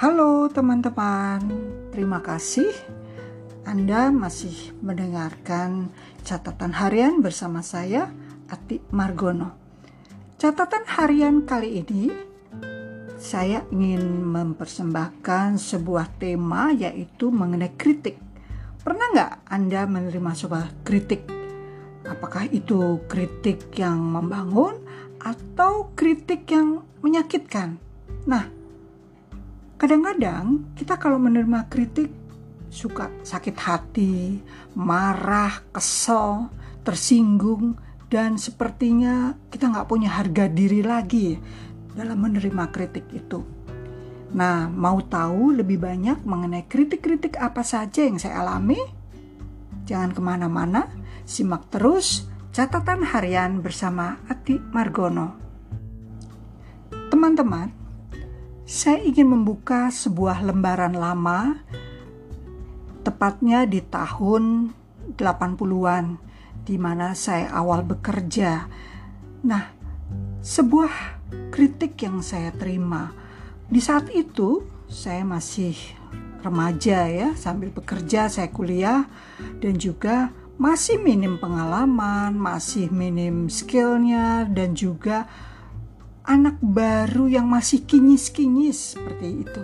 [0.00, 1.44] Halo teman-teman,
[1.92, 2.72] terima kasih
[3.68, 5.92] Anda masih mendengarkan
[6.24, 8.08] catatan harian bersama saya,
[8.48, 9.52] Ati Margono.
[10.40, 12.08] Catatan harian kali ini,
[13.20, 18.16] saya ingin mempersembahkan sebuah tema yaitu mengenai kritik.
[18.80, 21.28] Pernah nggak Anda menerima sebuah kritik?
[22.08, 24.80] Apakah itu kritik yang membangun
[25.20, 27.76] atau kritik yang menyakitkan?
[28.24, 28.59] Nah,
[29.80, 32.12] Kadang-kadang kita kalau menerima kritik
[32.68, 34.36] suka sakit hati,
[34.76, 36.52] marah, kesel,
[36.84, 37.80] tersinggung,
[38.12, 41.40] dan sepertinya kita nggak punya harga diri lagi
[41.96, 43.40] dalam menerima kritik itu.
[44.36, 48.76] Nah, mau tahu lebih banyak mengenai kritik-kritik apa saja yang saya alami?
[49.88, 50.92] Jangan ke mana-mana,
[51.24, 55.40] simak terus catatan harian bersama Ati Margono.
[57.08, 57.79] Teman-teman,
[58.70, 61.58] saya ingin membuka sebuah lembaran lama,
[63.02, 64.70] tepatnya di tahun
[65.18, 66.14] 80-an,
[66.62, 68.70] di mana saya awal bekerja.
[69.42, 69.74] Nah,
[70.38, 71.18] sebuah
[71.50, 73.10] kritik yang saya terima.
[73.66, 75.74] Di saat itu, saya masih
[76.46, 79.10] remaja ya, sambil bekerja saya kuliah
[79.58, 80.30] dan juga
[80.62, 85.26] masih minim pengalaman, masih minim skillnya dan juga
[86.30, 89.62] anak baru yang masih kinyis-kinyis seperti itu.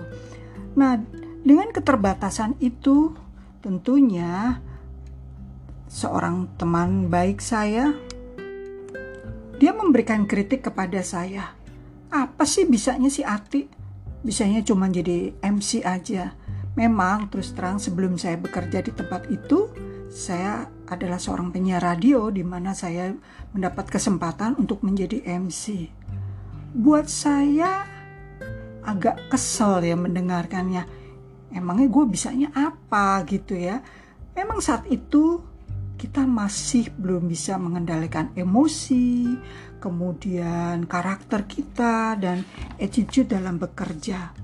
[0.74, 0.98] Nah,
[1.46, 3.14] dengan keterbatasan itu
[3.62, 4.58] tentunya
[5.86, 7.94] seorang teman baik saya
[9.62, 11.54] dia memberikan kritik kepada saya.
[12.10, 13.70] Apa sih bisanya si Ati?
[14.26, 16.34] Bisanya cuma jadi MC aja.
[16.76, 19.72] Memang terus terang sebelum saya bekerja di tempat itu,
[20.12, 23.16] saya adalah seorang penyiar radio di mana saya
[23.56, 25.95] mendapat kesempatan untuk menjadi MC
[26.76, 27.88] buat saya
[28.84, 30.84] agak kesel ya mendengarkannya.
[31.48, 33.80] Emangnya gue bisanya apa gitu ya?
[34.36, 35.40] Memang saat itu
[35.96, 39.24] kita masih belum bisa mengendalikan emosi,
[39.80, 42.44] kemudian karakter kita dan
[42.76, 44.36] attitude dalam bekerja.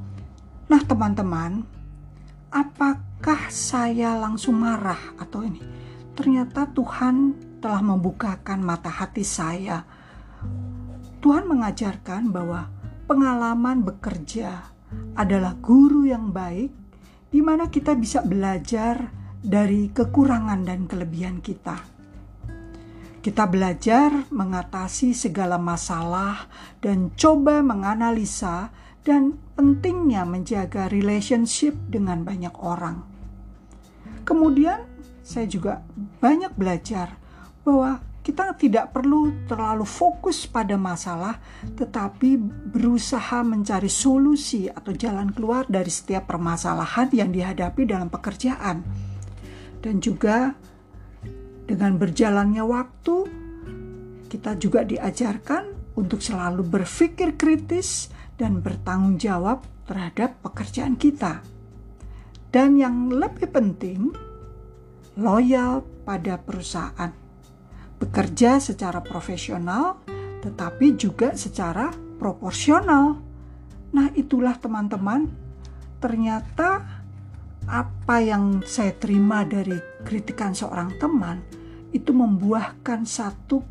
[0.72, 1.60] Nah, teman-teman,
[2.49, 5.60] apakah saya langsung marah atau ini?
[6.16, 9.84] Ternyata Tuhan telah membukakan mata hati saya
[11.22, 12.66] Tuhan mengajarkan bahwa
[13.06, 14.75] pengalaman bekerja
[15.15, 16.75] adalah guru yang baik
[17.31, 19.06] di mana kita bisa belajar
[19.38, 21.78] dari kekurangan dan kelebihan kita.
[23.22, 26.50] Kita belajar mengatasi segala masalah
[26.82, 28.75] dan coba menganalisa
[29.06, 33.06] dan pentingnya menjaga relationship dengan banyak orang.
[34.27, 34.82] Kemudian
[35.22, 35.87] saya juga
[36.19, 37.15] banyak belajar
[37.62, 41.43] bahwa kita tidak perlu terlalu fokus pada masalah,
[41.75, 42.38] tetapi
[42.71, 48.87] berusaha mencari solusi atau jalan keluar dari setiap permasalahan yang dihadapi dalam pekerjaan,
[49.82, 50.55] dan juga
[51.66, 53.16] dengan berjalannya waktu,
[54.31, 58.06] kita juga diajarkan untuk selalu berpikir kritis
[58.38, 61.43] dan bertanggung jawab terhadap pekerjaan kita,
[62.55, 64.15] dan yang lebih penting,
[65.19, 67.22] loyal pada perusahaan
[68.02, 70.02] bekerja secara profesional,
[70.42, 73.22] tetapi juga secara proporsional.
[73.94, 75.30] Nah, itulah teman-teman,
[76.02, 76.82] ternyata
[77.62, 81.38] apa yang saya terima dari kritikan seorang teman
[81.94, 83.62] itu membuahkan satu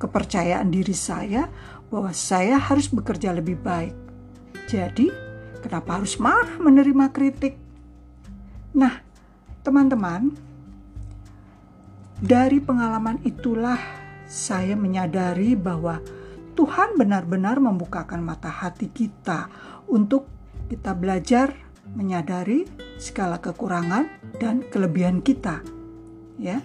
[0.00, 1.44] kepercayaan diri saya
[1.92, 3.92] bahwa saya harus bekerja lebih baik.
[4.64, 5.12] Jadi,
[5.60, 7.60] kenapa harus marah menerima kritik?
[8.72, 8.96] Nah,
[9.60, 10.32] teman-teman,
[12.16, 13.76] dari pengalaman itulah
[14.24, 16.00] saya menyadari bahwa
[16.56, 19.52] Tuhan benar-benar membukakan mata hati kita
[19.92, 20.24] untuk
[20.72, 21.52] kita belajar
[21.92, 22.64] menyadari
[22.96, 24.08] segala kekurangan
[24.40, 25.60] dan kelebihan kita.
[26.40, 26.64] Ya.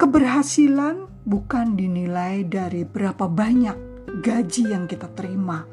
[0.00, 3.76] Keberhasilan bukan dinilai dari berapa banyak
[4.24, 5.68] gaji yang kita terima,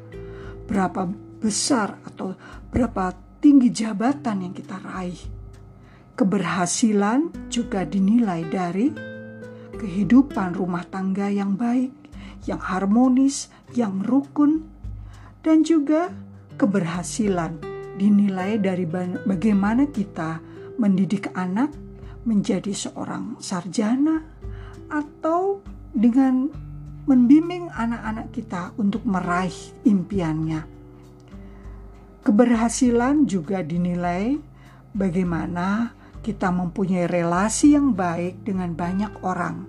[0.68, 1.08] berapa
[1.40, 2.36] besar atau
[2.68, 5.33] berapa tinggi jabatan yang kita raih
[6.14, 8.86] Keberhasilan juga dinilai dari
[9.74, 11.90] kehidupan rumah tangga yang baik,
[12.46, 14.62] yang harmonis, yang rukun,
[15.42, 16.14] dan juga
[16.54, 17.58] keberhasilan
[17.98, 18.86] dinilai dari
[19.26, 20.38] bagaimana kita
[20.78, 21.74] mendidik anak
[22.22, 24.22] menjadi seorang sarjana
[24.94, 26.46] atau dengan
[27.10, 30.62] membimbing anak-anak kita untuk meraih impiannya.
[32.22, 34.38] Keberhasilan juga dinilai
[34.94, 35.92] bagaimana
[36.24, 39.68] kita mempunyai relasi yang baik dengan banyak orang.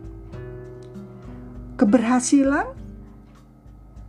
[1.75, 2.71] Keberhasilan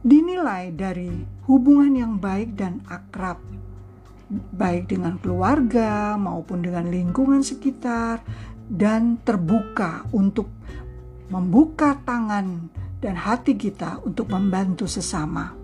[0.06, 1.10] dinilai dari
[1.50, 3.42] hubungan yang baik dan akrab,
[4.54, 8.22] baik dengan keluarga maupun dengan lingkungan sekitar,
[8.70, 10.46] dan terbuka untuk
[11.26, 12.70] membuka tangan
[13.02, 15.54] dan hati kita untuk membantu sesama.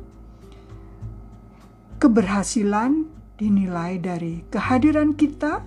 [2.03, 3.07] Keberhasilan
[3.39, 5.63] dinilai dari kehadiran kita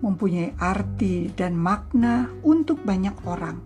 [0.00, 3.60] mempunyai arti dan makna untuk banyak orang,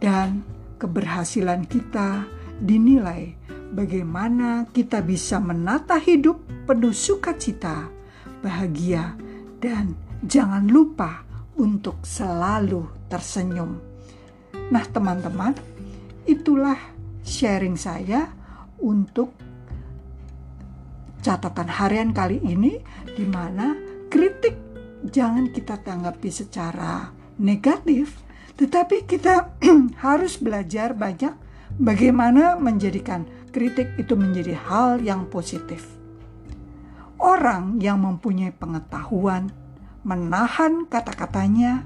[0.00, 0.42] dan
[0.80, 2.24] keberhasilan kita
[2.58, 3.36] dinilai
[3.72, 7.88] bagaimana kita bisa menata hidup penuh sukacita,
[8.40, 9.14] bahagia,
[9.60, 9.94] dan
[10.24, 11.24] jangan lupa
[11.58, 13.76] untuk selalu tersenyum.
[14.68, 15.56] Nah, teman-teman,
[16.28, 16.78] itulah
[17.24, 18.28] sharing saya
[18.78, 19.32] untuk
[21.24, 22.78] catatan harian kali ini
[23.16, 23.74] di mana
[24.06, 24.67] kritik
[25.06, 28.18] jangan kita tanggapi secara negatif,
[28.58, 29.54] tetapi kita
[30.04, 31.34] harus belajar banyak
[31.78, 35.86] bagaimana menjadikan kritik itu menjadi hal yang positif.
[37.18, 39.50] Orang yang mempunyai pengetahuan
[40.06, 41.82] menahan kata-katanya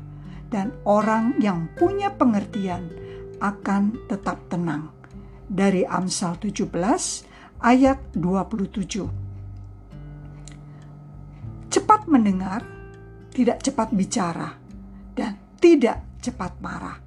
[0.52, 2.92] dan orang yang punya pengertian
[3.40, 4.92] akan tetap tenang.
[5.48, 6.68] Dari Amsal 17
[7.60, 9.08] ayat 27.
[11.72, 12.60] Cepat mendengar,
[13.32, 14.54] tidak cepat bicara,
[15.16, 17.00] dan tidak cepat marah.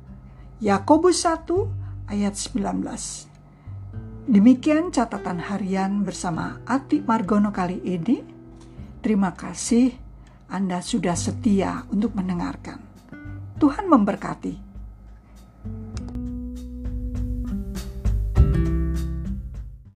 [0.59, 3.29] Yakobus 1 ayat 19.
[4.25, 8.25] Demikian catatan harian bersama Ati Margono kali ini.
[9.05, 9.93] Terima kasih
[10.49, 12.81] Anda sudah setia untuk mendengarkan.
[13.61, 14.74] Tuhan memberkati.